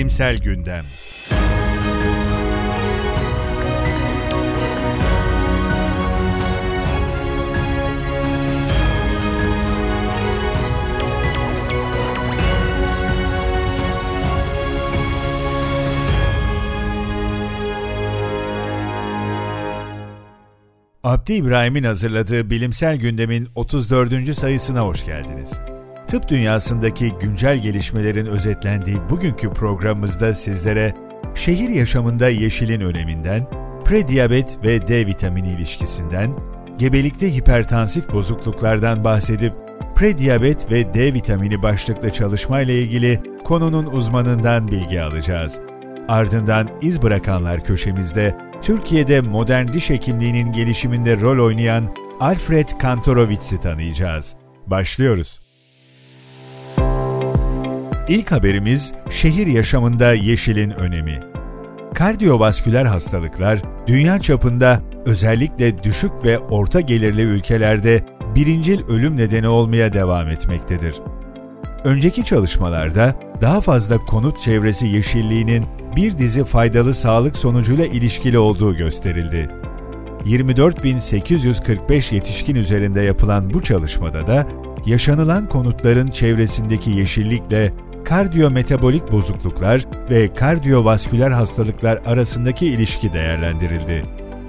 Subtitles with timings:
[0.00, 0.84] Bilimsel Gündem
[21.02, 24.34] Abdi İbrahim'in hazırladığı Bilimsel Gündem'in 34.
[24.34, 25.69] sayısına hoş geldiniz.
[26.10, 30.94] Tıp dünyasındaki güncel gelişmelerin özetlendiği bugünkü programımızda sizlere
[31.34, 33.46] şehir yaşamında yeşilin öneminden,
[33.84, 36.30] prediyabet ve D vitamini ilişkisinden,
[36.78, 39.52] gebelikte hipertansif bozukluklardan bahsedip
[39.96, 45.60] prediyabet ve D vitamini başlıklı çalışmayla ilgili konunun uzmanından bilgi alacağız.
[46.08, 54.36] Ardından iz bırakanlar köşemizde Türkiye'de modern diş hekimliğinin gelişiminde rol oynayan Alfred Kantorowicz'i tanıyacağız.
[54.66, 55.49] Başlıyoruz.
[58.10, 61.20] İlk haberimiz şehir yaşamında yeşilin önemi.
[61.94, 70.28] Kardiyovasküler hastalıklar dünya çapında özellikle düşük ve orta gelirli ülkelerde birincil ölüm nedeni olmaya devam
[70.28, 70.94] etmektedir.
[71.84, 75.64] Önceki çalışmalarda daha fazla konut çevresi yeşilliğinin
[75.96, 79.50] bir dizi faydalı sağlık sonucuyla ilişkili olduğu gösterildi.
[80.24, 84.46] 24.845 yetişkin üzerinde yapılan bu çalışmada da
[84.86, 87.72] yaşanılan konutların çevresindeki yeşillikle
[88.04, 94.02] kardiyometabolik bozukluklar ve kardiyovasküler hastalıklar arasındaki ilişki değerlendirildi.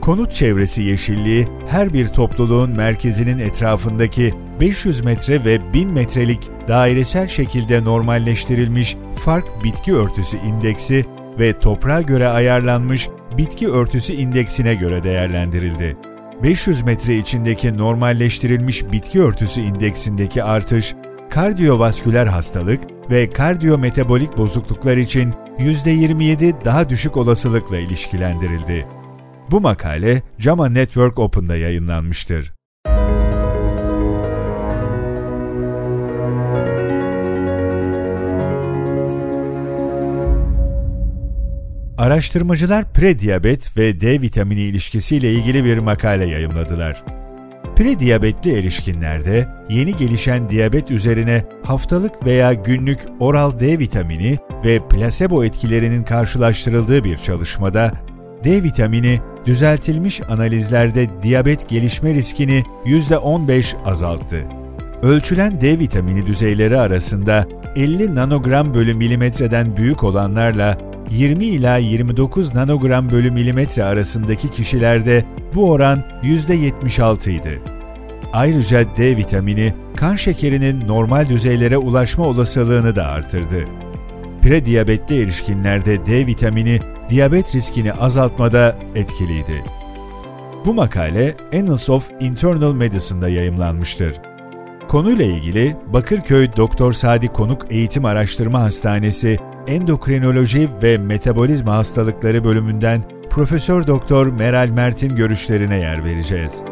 [0.00, 7.84] Konut çevresi yeşilliği her bir topluluğun merkezinin etrafındaki 500 metre ve 1000 metrelik dairesel şekilde
[7.84, 11.06] normalleştirilmiş fark bitki örtüsü indeksi
[11.38, 15.96] ve toprağa göre ayarlanmış bitki örtüsü indeksine göre değerlendirildi.
[16.42, 20.94] 500 metre içindeki normalleştirilmiş bitki örtüsü indeksindeki artış,
[21.30, 22.80] kardiyovasküler hastalık
[23.12, 28.86] ve kardiyometabolik bozukluklar için %27 daha düşük olasılıkla ilişkilendirildi.
[29.50, 32.52] Bu makale JAMA Network Open'da yayınlanmıştır.
[41.98, 47.04] Araştırmacılar prediyabet ve D vitamini ilişkisiyle ilgili bir makale yayımladılar.
[47.82, 56.02] Prediyabetli erişkinlerde yeni gelişen diyabet üzerine haftalık veya günlük oral D vitamini ve plasebo etkilerinin
[56.02, 57.92] karşılaştırıldığı bir çalışmada
[58.44, 64.44] D vitamini düzeltilmiş analizlerde diyabet gelişme riskini %15 azalttı.
[65.02, 70.78] Ölçülen D vitamini düzeyleri arasında 50 nanogram bölü milimetreden büyük olanlarla
[71.12, 75.24] 20 ila 29 nanogram bölü milimetre arasındaki kişilerde
[75.54, 77.62] bu oran %76 idi.
[78.32, 83.64] Ayrıca D vitamini kan şekerinin normal düzeylere ulaşma olasılığını da artırdı.
[84.42, 89.64] Prediyabetli erişkinlerde D vitamini diyabet riskini azaltmada etkiliydi.
[90.64, 94.16] Bu makale Annals of Internal Medicine'da yayımlanmıştır.
[94.88, 103.86] Konuyla ilgili Bakırköy Doktor Sadi Konuk Eğitim Araştırma Hastanesi Endokrinoloji ve Metabolizma Hastalıkları bölümünden Profesör
[103.86, 106.62] Doktor Meral Mert'in görüşlerine yer vereceğiz.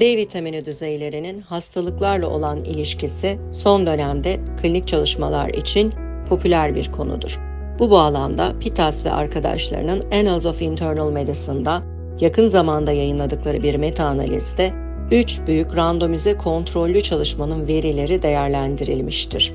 [0.00, 5.92] D vitamini düzeylerinin hastalıklarla olan ilişkisi son dönemde klinik çalışmalar için
[6.28, 7.40] popüler bir konudur.
[7.78, 11.82] Bu bağlamda Pitas ve arkadaşlarının Annals of Internal Medicine'da
[12.20, 19.52] yakın zamanda yayınladıkları bir meta-analizde 3 büyük randomize kontrollü çalışmanın verileri değerlendirilmiştir.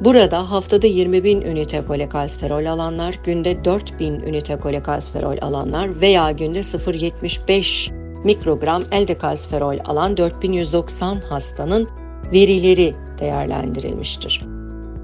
[0.00, 6.58] Burada haftada 20 bin ünite kolekalsiferol alanlar, günde 4 bin ünite kolekalsiferol alanlar veya günde
[6.58, 7.90] 0.75
[8.24, 11.88] mikrogram elde kalsiferol alan 4190 hastanın
[12.32, 14.44] verileri değerlendirilmiştir.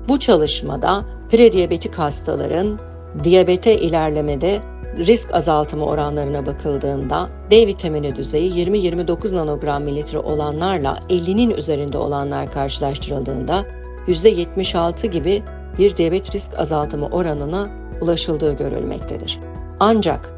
[0.08, 2.78] Bu çalışmada prediyabetik hastaların
[3.24, 4.60] diyabete ilerlemede
[4.98, 13.64] risk azaltımı oranlarına bakıldığında D vitamini düzeyi 20-29 nanogram mililitre olanlarla 50'nin üzerinde olanlar karşılaştırıldığında
[14.06, 15.42] %76 gibi
[15.78, 17.68] bir diyabet risk azaltımı oranına
[18.00, 19.40] ulaşıldığı görülmektedir.
[19.80, 20.32] Ancak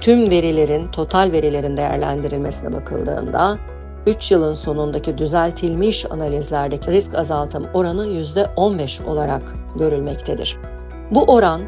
[0.00, 3.58] tüm verilerin, total verilerin değerlendirilmesine bakıldığında
[4.06, 9.42] 3 yılın sonundaki düzeltilmiş analizlerdeki risk azaltım oranı %15 olarak
[9.78, 10.58] görülmektedir.
[11.10, 11.62] Bu oran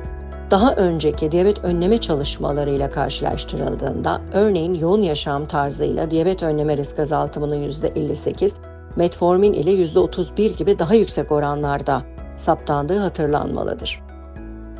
[0.55, 8.55] daha önceki diyabet önleme çalışmalarıyla karşılaştırıldığında örneğin yoğun yaşam tarzıyla diyabet önleme risk azaltımının %58,
[8.97, 12.03] metformin ile %31 gibi daha yüksek oranlarda
[12.37, 14.03] saptandığı hatırlanmalıdır.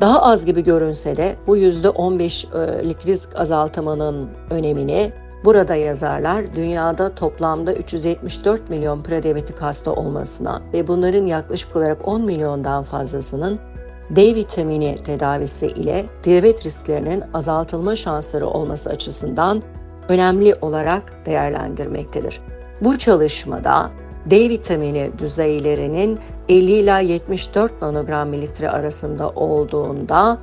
[0.01, 5.13] Daha az gibi görünse de bu %15'lik risk azaltımının önemini
[5.45, 12.83] Burada yazarlar dünyada toplamda 374 milyon prediabetik hasta olmasına ve bunların yaklaşık olarak 10 milyondan
[12.83, 13.59] fazlasının
[14.09, 19.63] D vitamini tedavisi ile diyabet risklerinin azaltılma şansları olması açısından
[20.09, 22.41] önemli olarak değerlendirmektedir.
[22.81, 23.91] Bu çalışmada
[24.25, 26.19] D vitamini düzeylerinin
[26.49, 30.37] 50 ila 74 nanogram mililitre arasında olduğunda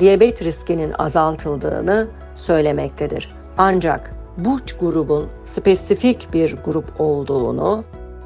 [0.00, 3.34] diyabet riskinin azaltıldığını söylemektedir.
[3.58, 7.84] Ancak bu grubun spesifik bir grup olduğunu,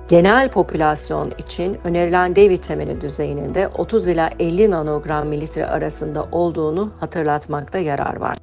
[0.08, 6.92] genel popülasyon için önerilen D vitamini düzeyinin de 30 ila 50 nanogram mililitre arasında olduğunu
[7.00, 8.36] hatırlatmakta yarar var.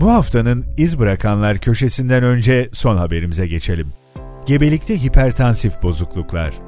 [0.00, 3.92] Bu haftanın iz bırakanlar köşesinden önce son haberimize geçelim.
[4.46, 6.65] Gebelikte hipertansif bozukluklar.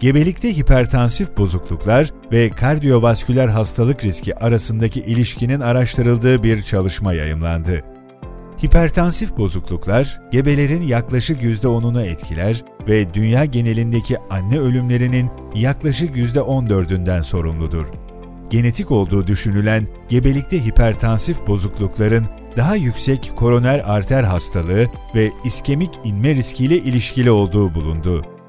[0.00, 7.84] Gebelikte hipertansif bozukluklar ve kardiyovasküler hastalık riski arasındaki ilişkinin araştırıldığı bir çalışma yayımlandı.
[8.64, 17.86] Hipertansif bozukluklar, gebelerin yaklaşık %10'unu etkiler ve dünya genelindeki anne ölümlerinin yaklaşık %14'ünden sorumludur.
[18.50, 22.26] Genetik olduğu düşünülen gebelikte hipertansif bozuklukların
[22.56, 28.39] daha yüksek koroner arter hastalığı ve iskemik inme riskiyle ilişkili olduğu bulundu.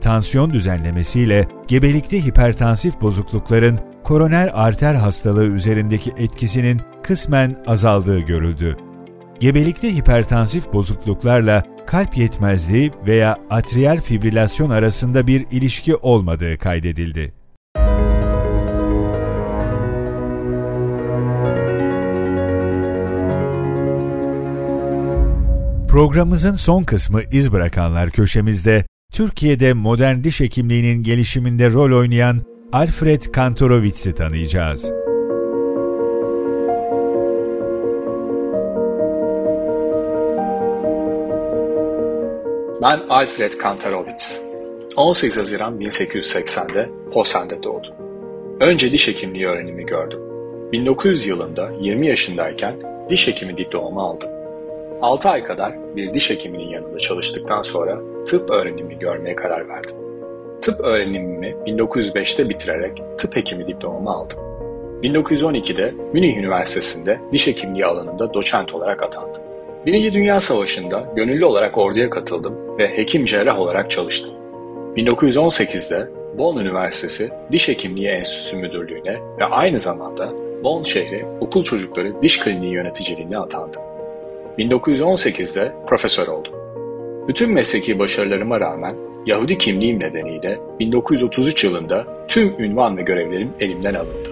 [0.00, 8.76] Tansiyon düzenlemesiyle gebelikte hipertansif bozuklukların koroner arter hastalığı üzerindeki etkisinin kısmen azaldığı görüldü.
[9.40, 17.34] Gebelikte hipertansif bozukluklarla kalp yetmezliği veya atriyal fibrilasyon arasında bir ilişki olmadığı kaydedildi.
[25.88, 34.14] Programımızın son kısmı iz bırakanlar köşemizde Türkiye'de modern diş hekimliğinin gelişiminde rol oynayan Alfred Kantorowicz'i
[34.14, 34.92] tanıyacağız.
[42.82, 44.40] Ben Alfred Kantarowicz.
[44.96, 47.94] 18 Haziran 1880'de Posen'de doğdum.
[48.60, 50.20] Önce diş hekimliği öğrenimi gördüm.
[50.72, 52.74] 1900 yılında 20 yaşındayken
[53.10, 54.30] diş hekimi diplomamı aldım.
[55.02, 59.96] 6 ay kadar bir diş hekiminin yanında çalıştıktan sonra tıp öğrenimi görmeye karar verdim.
[60.62, 64.38] Tıp öğrenimimi 1905'te bitirerek tıp hekimi diplomamı aldım.
[65.02, 69.42] 1912'de Münih Üniversitesi'nde diş hekimliği alanında doçent olarak atandım.
[69.86, 74.34] Birinci Dünya Savaşı'nda gönüllü olarak orduya katıldım ve hekim cerrah olarak çalıştım.
[74.96, 76.08] 1918'de
[76.38, 80.32] Bonn Üniversitesi Diş Hekimliği Enstitüsü Müdürlüğü'ne ve aynı zamanda
[80.64, 83.82] Bonn şehri okul çocukları diş kliniği yöneticiliğine atandım.
[84.58, 86.57] 1918'de profesör oldum.
[87.28, 88.96] Bütün mesleki başarılarıma rağmen
[89.26, 94.28] Yahudi kimliğim nedeniyle 1933 yılında tüm ünvan ve görevlerim elimden alındı.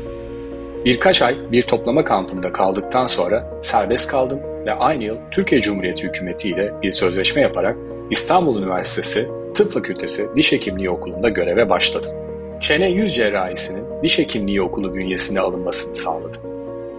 [0.85, 6.49] Birkaç ay bir toplama kampında kaldıktan sonra serbest kaldım ve aynı yıl Türkiye Cumhuriyeti Hükümeti
[6.49, 7.77] ile bir sözleşme yaparak
[8.11, 12.11] İstanbul Üniversitesi Tıp Fakültesi Diş Hekimliği Okulu'nda göreve başladım.
[12.61, 16.41] Çene yüz cerrahisinin diş hekimliği okulu bünyesine alınmasını sağladım.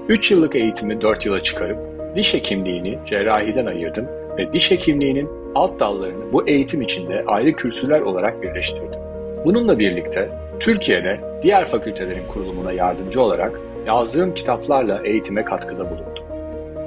[0.09, 1.77] 3 yıllık eğitimi 4 yıla çıkarıp
[2.15, 4.05] diş hekimliğini cerrahiden ayırdım
[4.37, 9.01] ve diş hekimliğinin alt dallarını bu eğitim içinde ayrı kürsüler olarak birleştirdim.
[9.45, 16.23] Bununla birlikte Türkiye'de diğer fakültelerin kurulumuna yardımcı olarak yazdığım kitaplarla eğitime katkıda bulundum.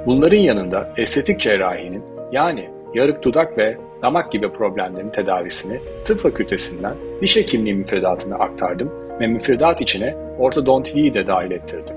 [0.05, 7.35] Bunların yanında estetik cerrahinin yani yarık dudak ve damak gibi problemlerin tedavisini tıp fakültesinden diş
[7.35, 11.95] hekimliği müfredatına aktardım ve müfredat içine ortodontiliği de dahil ettirdim.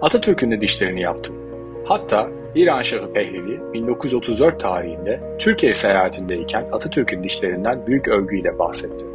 [0.00, 1.36] Atatürk'ün de dişlerini yaptım.
[1.84, 9.06] Hatta İran Şahı Pehlevi 1934 tarihinde Türkiye seyahatindeyken Atatürk'ün dişlerinden büyük övgüyle bahsetti.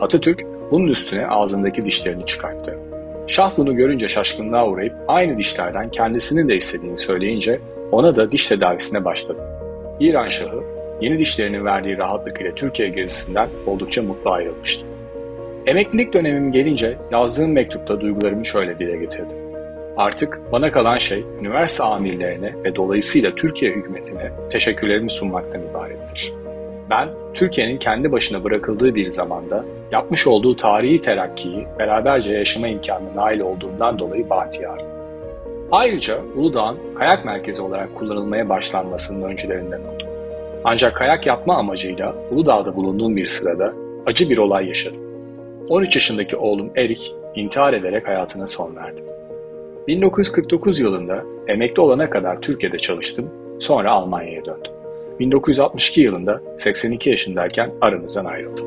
[0.00, 0.40] Atatürk
[0.70, 2.78] bunun üstüne ağzındaki dişlerini çıkarttı.
[3.26, 7.60] Şah bunu görünce şaşkınlığa uğrayıp aynı dişlerden kendisinin de istediğini söyleyince
[7.92, 9.42] ona da diş tedavisine başladı.
[10.00, 10.62] İran Şahı
[11.00, 14.86] yeni dişlerinin verdiği rahatlık ile Türkiye gezisinden oldukça mutlu ayrılmıştı.
[15.66, 19.47] Emeklilik dönemim gelince yazdığım mektupta duygularımı şöyle dile getirdim.
[19.98, 26.32] Artık bana kalan şey üniversite amirlerine ve dolayısıyla Türkiye hükümetine teşekkürlerimi sunmaktan ibarettir.
[26.90, 33.40] Ben, Türkiye'nin kendi başına bırakıldığı bir zamanda yapmış olduğu tarihi terakkiyi beraberce yaşama imkanına nail
[33.40, 34.86] olduğundan dolayı bahtiyarım.
[35.70, 40.08] Ayrıca Uludağ'ın kayak merkezi olarak kullanılmaya başlanmasının öncülerinden oldum.
[40.64, 43.72] Ancak kayak yapma amacıyla Uludağ'da bulunduğum bir sırada
[44.06, 45.00] acı bir olay yaşadım.
[45.68, 49.02] 13 yaşındaki oğlum Erik intihar ederek hayatına son verdi.
[49.88, 53.30] 1949 yılında emekli olana kadar Türkiye'de çalıştım,
[53.60, 54.72] sonra Almanya'ya döndüm.
[55.20, 58.66] 1962 yılında 82 yaşındayken aramızdan ayrıldım.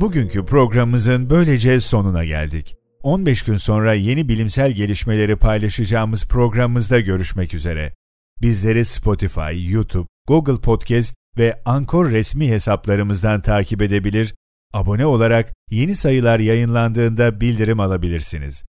[0.00, 2.76] Bugünkü programımızın böylece sonuna geldik.
[3.02, 7.92] 15 gün sonra yeni bilimsel gelişmeleri paylaşacağımız programımızda görüşmek üzere.
[8.42, 14.34] Bizleri Spotify, YouTube, Google Podcast ve Anchor resmi hesaplarımızdan takip edebilir,
[14.72, 18.64] abone olarak yeni sayılar yayınlandığında bildirim alabilirsiniz.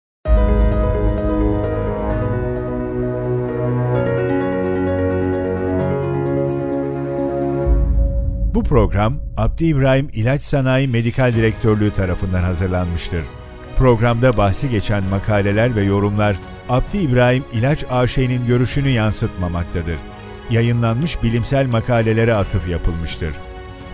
[8.54, 13.23] Bu program Abdi İbrahim İlaç Sanayi Medikal Direktörlüğü tarafından hazırlanmıştır.
[13.76, 16.37] Programda bahsi geçen makaleler ve yorumlar
[16.68, 19.96] Abdi İbrahim İlaç AŞ'nin görüşünü yansıtmamaktadır.
[20.50, 23.34] Yayınlanmış bilimsel makalelere atıf yapılmıştır.